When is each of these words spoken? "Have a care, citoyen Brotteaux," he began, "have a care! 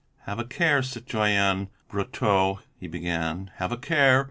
"Have 0.21 0.39
a 0.39 0.45
care, 0.45 0.81
citoyen 0.81 1.69
Brotteaux," 1.87 2.61
he 2.79 2.87
began, 2.87 3.51
"have 3.57 3.71
a 3.71 3.77
care! 3.77 4.19